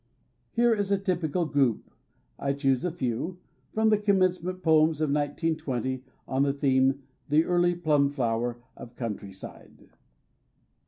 [0.53, 1.91] Here is a typical group—
[2.39, 3.37] I choose a few—
[3.75, 8.95] from the commence ment poems of 1920 on the theme: "The Early Plum Flower of
[8.95, 9.89] Country Side".